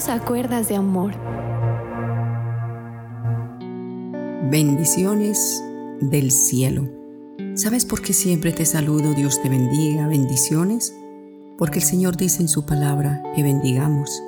[0.00, 1.12] Dios a cuerdas de amor.
[4.50, 5.62] Bendiciones
[6.00, 6.88] del cielo.
[7.54, 9.12] ¿Sabes por qué siempre te saludo?
[9.12, 10.96] Dios te bendiga, bendiciones.
[11.58, 14.22] Porque el Señor dice en su palabra que bendigamos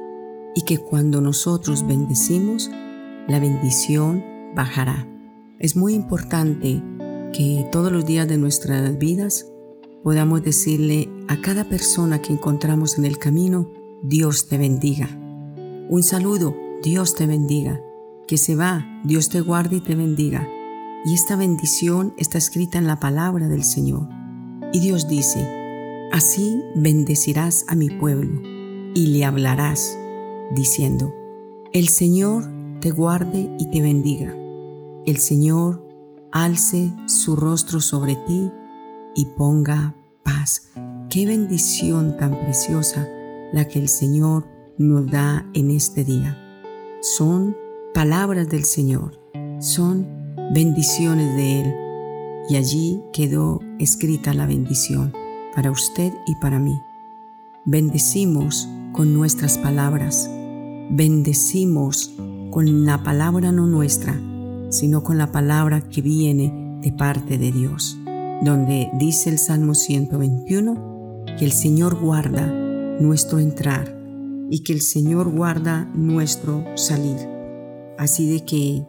[0.54, 2.70] y que cuando nosotros bendecimos,
[3.26, 4.22] la bendición
[4.54, 5.08] bajará.
[5.58, 6.82] Es muy importante
[7.32, 9.46] que todos los días de nuestras vidas
[10.04, 13.70] podamos decirle a cada persona que encontramos en el camino,
[14.02, 15.18] Dios te bendiga.
[15.92, 17.82] Un saludo, Dios te bendiga.
[18.26, 20.48] Que se va, Dios te guarde y te bendiga.
[21.04, 24.08] Y esta bendición está escrita en la palabra del Señor.
[24.72, 25.46] Y Dios dice,
[26.10, 28.40] así bendecirás a mi pueblo
[28.94, 29.98] y le hablarás,
[30.54, 31.12] diciendo,
[31.74, 32.44] el Señor
[32.80, 34.34] te guarde y te bendiga.
[35.04, 35.86] El Señor
[36.30, 38.50] alce su rostro sobre ti
[39.14, 40.70] y ponga paz.
[41.10, 43.06] Qué bendición tan preciosa
[43.52, 46.38] la que el Señor nos da en este día.
[47.00, 47.56] Son
[47.94, 49.18] palabras del Señor,
[49.60, 50.06] son
[50.52, 51.74] bendiciones de Él.
[52.48, 55.12] Y allí quedó escrita la bendición
[55.54, 56.74] para usted y para mí.
[57.64, 60.28] Bendecimos con nuestras palabras,
[60.90, 62.14] bendecimos
[62.50, 64.20] con la palabra no nuestra,
[64.70, 67.98] sino con la palabra que viene de parte de Dios
[68.42, 72.44] donde dice el Salmo 121 que el Señor guarda
[73.00, 74.01] nuestro entrar
[74.52, 77.16] y que el Señor guarda nuestro salir.
[77.96, 78.86] Así de que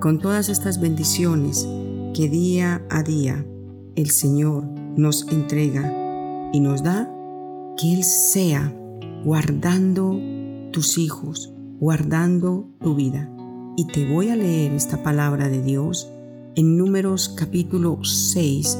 [0.00, 1.68] con todas estas bendiciones
[2.14, 3.46] que día a día
[3.94, 4.64] el Señor
[4.96, 7.08] nos entrega y nos da,
[7.78, 8.74] que Él sea
[9.24, 10.18] guardando
[10.72, 13.30] tus hijos, guardando tu vida.
[13.76, 16.10] Y te voy a leer esta palabra de Dios
[16.56, 18.78] en Números capítulo 6,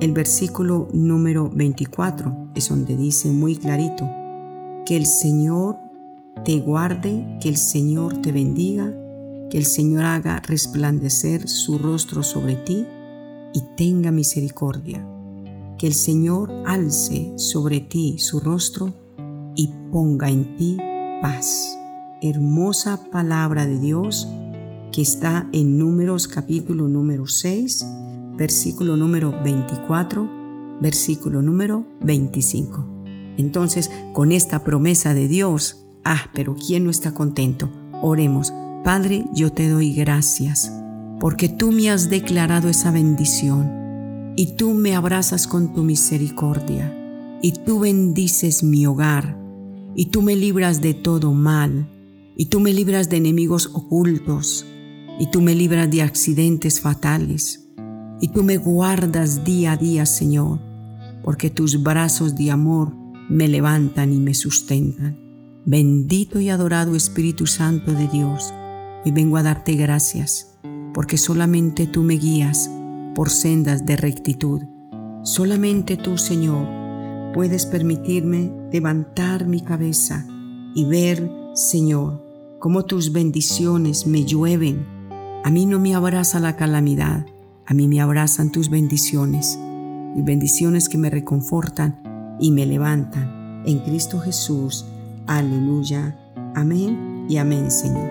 [0.00, 4.21] el versículo número 24, es donde dice muy clarito,
[4.84, 5.76] que el Señor
[6.44, 8.92] te guarde, que el Señor te bendiga,
[9.50, 12.86] que el Señor haga resplandecer su rostro sobre ti
[13.54, 15.06] y tenga misericordia,
[15.78, 18.92] que el Señor alce sobre ti su rostro
[19.54, 20.78] y ponga en ti
[21.20, 21.78] paz.
[22.20, 24.28] Hermosa palabra de Dios
[24.90, 27.86] que está en Números capítulo número 6,
[28.36, 30.28] versículo número 24,
[30.80, 33.01] versículo número 25.
[33.36, 37.70] Entonces, con esta promesa de Dios, ah, pero ¿quién no está contento?
[38.02, 38.52] Oremos.
[38.84, 40.72] Padre, yo te doy gracias
[41.20, 46.92] porque tú me has declarado esa bendición y tú me abrazas con tu misericordia
[47.42, 49.38] y tú bendices mi hogar
[49.94, 51.88] y tú me libras de todo mal
[52.36, 54.66] y tú me libras de enemigos ocultos
[55.18, 57.62] y tú me libras de accidentes fatales,
[58.20, 60.60] y tú me guardas día a día, Señor,
[61.24, 62.92] porque tus brazos de amor
[63.32, 65.18] me levantan y me sustentan.
[65.64, 68.52] Bendito y adorado Espíritu Santo de Dios,
[69.04, 70.58] y vengo a darte gracias,
[70.94, 72.70] porque solamente tú me guías
[73.14, 74.62] por sendas de rectitud.
[75.22, 76.66] Solamente tú, Señor,
[77.32, 80.26] puedes permitirme levantar mi cabeza
[80.74, 82.24] y ver, Señor,
[82.58, 84.92] cómo tus bendiciones me llueven
[85.44, 87.26] a mí no me abraza la calamidad,
[87.66, 89.58] a mí me abrazan tus bendiciones,
[90.16, 92.00] y bendiciones que me reconfortan
[92.42, 93.62] y me levantan.
[93.64, 94.84] En Cristo Jesús.
[95.26, 96.18] Aleluya.
[96.54, 98.10] Amén y amén, Señor.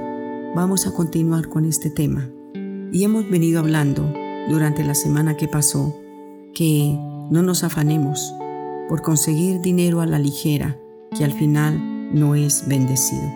[0.55, 2.27] Vamos a continuar con este tema.
[2.91, 4.11] Y hemos venido hablando
[4.49, 5.95] durante la semana que pasó
[6.55, 6.97] que
[7.29, 8.33] no nos afanemos
[8.89, 10.77] por conseguir dinero a la ligera,
[11.15, 13.29] que al final no es bendecido.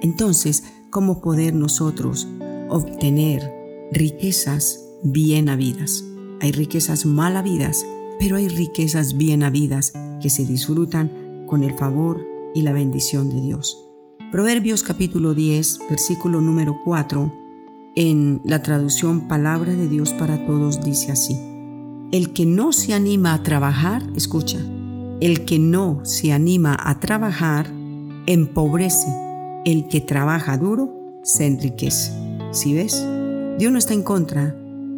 [0.00, 2.28] Entonces, ¿cómo poder nosotros
[2.68, 3.50] obtener
[3.90, 6.04] riquezas bien habidas.
[6.40, 7.86] Hay riquezas mal habidas,
[8.18, 12.24] pero hay riquezas bien habidas que se disfrutan con el favor
[12.54, 13.88] y la bendición de Dios.
[14.30, 17.32] Proverbios capítulo 10, versículo número 4,
[17.96, 21.36] en la traducción Palabra de Dios para Todos dice así.
[22.12, 24.58] El que no se anima a trabajar, escucha,
[25.20, 27.72] el que no se anima a trabajar,
[28.26, 29.08] empobrece.
[29.64, 32.12] El que trabaja duro, se enriquece.
[32.52, 33.04] Si ves?
[33.58, 34.54] Dios no está en contra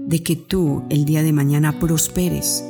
[0.07, 2.65] de que tú el día de mañana prosperes.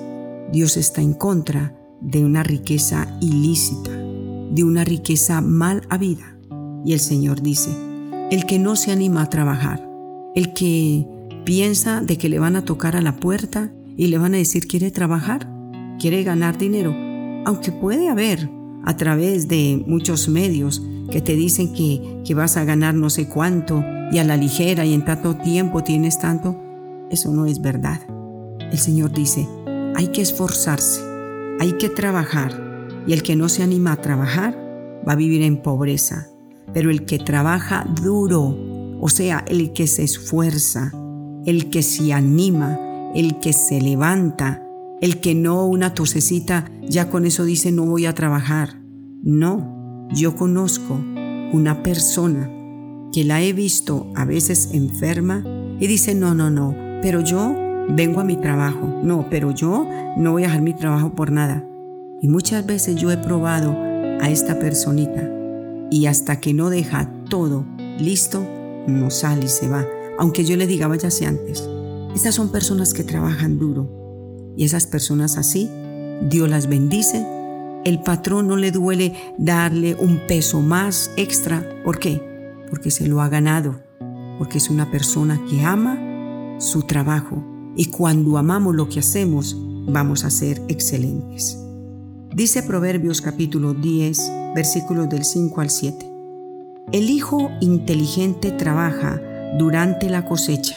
[0.52, 6.36] Dios está en contra de una riqueza ilícita, de una riqueza mal habida.
[6.84, 7.70] Y el Señor dice,
[8.30, 9.86] el que no se anima a trabajar,
[10.34, 11.06] el que
[11.44, 14.66] piensa de que le van a tocar a la puerta y le van a decir
[14.66, 15.50] quiere trabajar,
[15.98, 16.94] quiere ganar dinero,
[17.44, 18.50] aunque puede haber
[18.84, 23.28] a través de muchos medios que te dicen que, que vas a ganar no sé
[23.28, 26.56] cuánto y a la ligera y en tanto tiempo tienes tanto,
[27.10, 28.00] eso no es verdad.
[28.70, 29.48] El Señor dice,
[29.96, 31.02] hay que esforzarse,
[31.60, 34.56] hay que trabajar y el que no se anima a trabajar
[35.06, 36.26] va a vivir en pobreza.
[36.72, 38.56] pero el que trabaja duro,
[39.00, 40.92] o sea, el que se esfuerza,
[41.44, 42.78] el que se anima,
[43.14, 44.62] el que se levanta,
[45.00, 48.80] el que no una tosecita ya con eso dice no voy a trabajar.
[49.22, 50.94] No, yo conozco
[51.52, 52.48] una persona
[53.12, 55.44] que la he visto a veces enferma
[55.80, 60.32] y dice no, no, no, pero yo vengo a mi trabajo, no, pero yo no
[60.32, 61.64] voy a dejar mi trabajo por nada.
[62.22, 63.76] Y muchas veces yo he probado
[64.20, 65.28] a esta personita
[65.90, 67.64] y hasta que no deja todo
[67.98, 68.46] listo,
[68.86, 69.86] no sale y se va.
[70.18, 71.68] Aunque yo le diga váyase antes.
[72.14, 73.88] Estas son personas que trabajan duro.
[74.56, 75.70] Y esas personas así,
[76.28, 77.26] Dios las bendice.
[77.84, 81.64] El patrón no le duele darle un peso más extra.
[81.84, 82.20] ¿Por qué?
[82.68, 83.80] Porque se lo ha ganado.
[84.38, 87.42] Porque es una persona que ama su trabajo.
[87.76, 89.56] Y cuando amamos lo que hacemos,
[89.86, 91.58] vamos a ser excelentes.
[92.34, 96.10] Dice Proverbios capítulo 10, versículos del 5 al 7.
[96.92, 99.20] El hijo inteligente trabaja
[99.58, 100.76] durante la cosecha.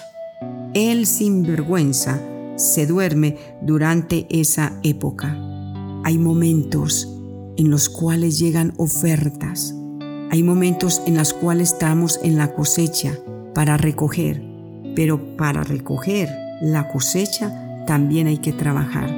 [0.73, 2.21] El sinvergüenza
[2.55, 5.37] se duerme durante esa época.
[6.03, 7.07] Hay momentos
[7.57, 9.75] en los cuales llegan ofertas.
[10.31, 13.17] Hay momentos en los cuales estamos en la cosecha
[13.53, 14.43] para recoger.
[14.95, 19.09] Pero para recoger la cosecha también hay que trabajar.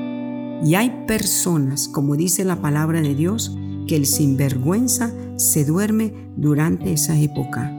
[0.63, 3.55] Y hay personas, como dice la palabra de Dios,
[3.87, 7.71] que el sinvergüenza se duerme durante esa época.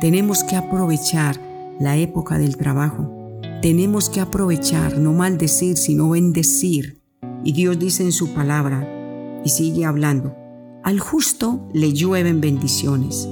[0.00, 1.40] Tenemos que aprovechar
[1.78, 3.40] la época del trabajo.
[3.62, 7.00] Tenemos que aprovechar, no maldecir, sino bendecir.
[7.44, 8.86] Y Dios dice en su palabra,
[9.44, 10.34] y sigue hablando,
[10.82, 13.28] al justo le llueven bendiciones,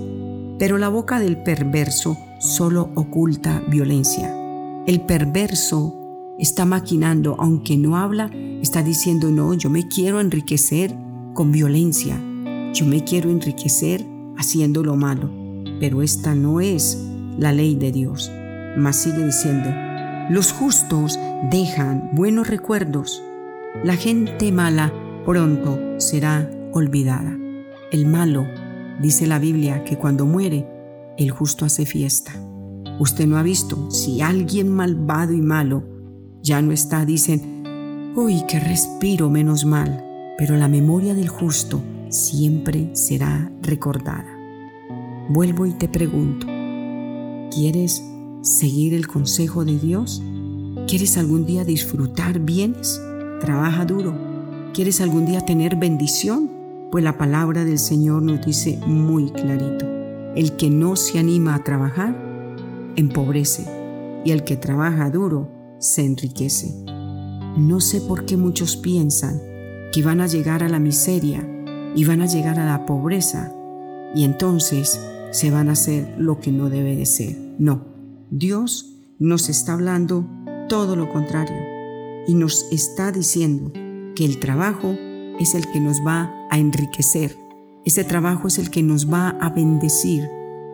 [0.58, 4.41] pero la boca del perverso solo oculta violencia.
[4.84, 8.28] El perverso está maquinando, aunque no habla,
[8.62, 10.92] está diciendo, no, yo me quiero enriquecer
[11.34, 12.20] con violencia,
[12.74, 14.04] yo me quiero enriquecer
[14.36, 15.30] haciendo lo malo,
[15.78, 16.98] pero esta no es
[17.38, 18.32] la ley de Dios.
[18.76, 19.70] Mas sigue diciendo,
[20.30, 21.16] los justos
[21.48, 23.22] dejan buenos recuerdos,
[23.84, 24.92] la gente mala
[25.24, 27.38] pronto será olvidada.
[27.92, 28.46] El malo,
[29.00, 30.66] dice la Biblia, que cuando muere,
[31.18, 32.32] el justo hace fiesta.
[32.98, 35.84] Usted no ha visto si alguien malvado y malo
[36.42, 40.04] ya no está, dicen, uy, que respiro menos mal,
[40.38, 44.26] pero la memoria del justo siempre será recordada.
[45.28, 46.46] Vuelvo y te pregunto,
[47.54, 48.02] ¿quieres
[48.42, 50.22] seguir el consejo de Dios?
[50.88, 53.00] ¿Quieres algún día disfrutar bienes?
[53.40, 54.14] Trabaja duro.
[54.74, 56.50] ¿Quieres algún día tener bendición?
[56.90, 59.86] Pues la palabra del Señor nos dice muy clarito,
[60.34, 62.31] el que no se anima a trabajar,
[62.96, 63.66] empobrece,
[64.24, 66.74] y el que trabaja duro, se enriquece.
[67.56, 69.40] No sé por qué muchos piensan
[69.92, 71.46] que van a llegar a la miseria
[71.94, 73.52] y van a llegar a la pobreza
[74.14, 75.00] y entonces
[75.32, 77.36] se van a hacer lo que no debe de ser.
[77.58, 77.86] No,
[78.30, 80.26] Dios nos está hablando
[80.68, 81.56] todo lo contrario
[82.26, 83.72] y nos está diciendo
[84.14, 84.96] que el trabajo
[85.38, 87.36] es el que nos va a enriquecer.
[87.84, 90.28] Ese trabajo es el que nos va a bendecir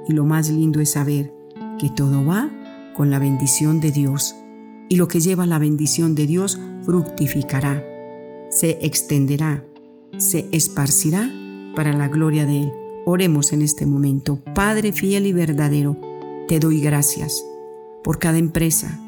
[0.06, 1.37] y lo más lindo es saber
[1.78, 2.50] que todo va
[2.96, 4.34] con la bendición de Dios
[4.88, 7.84] y lo que lleva la bendición de Dios fructificará,
[8.50, 9.64] se extenderá,
[10.16, 11.30] se esparcirá
[11.76, 12.72] para la gloria de Él.
[13.04, 14.40] Oremos en este momento.
[14.54, 15.96] Padre fiel y verdadero,
[16.48, 17.44] te doy gracias
[18.02, 18.98] por cada empresa,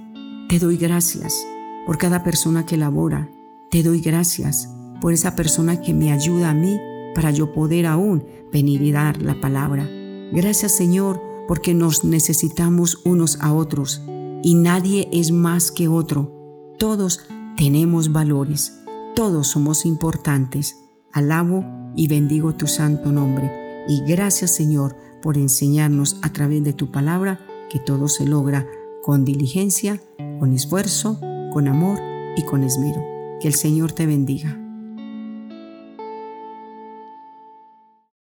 [0.49, 1.47] te doy gracias
[1.87, 3.29] por cada persona que labora,
[3.71, 4.69] te doy gracias
[5.01, 6.79] por esa persona que me ayuda a mí
[7.15, 9.89] para yo poder aún venir y dar la palabra.
[10.33, 14.03] Gracias Señor porque nos necesitamos unos a otros
[14.41, 16.31] y nadie es más que otro.
[16.79, 17.23] Todos
[17.57, 18.79] tenemos valores,
[19.17, 20.77] todos somos importantes.
[21.13, 21.65] Alabo
[21.97, 23.51] y bendigo tu santo nombre.
[23.89, 28.69] Y gracias Señor por enseñarnos a través de tu palabra que todo se logra
[29.03, 30.01] con diligencia,
[30.39, 31.19] con esfuerzo,
[31.53, 31.99] con amor
[32.37, 33.03] y con esmero.
[33.41, 34.60] Que el Señor te bendiga.